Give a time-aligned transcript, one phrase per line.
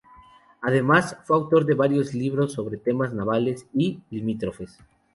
[0.63, 4.79] Además, fue autor de varios libros sobre temas navales y limítrofes.